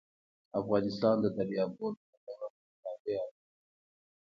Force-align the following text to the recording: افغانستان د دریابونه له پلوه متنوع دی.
افغانستان 0.59 1.15
د 1.21 1.25
دریابونه 1.37 1.97
له 2.09 2.17
پلوه 2.25 2.47
متنوع 2.55 2.95
دی. 3.03 3.17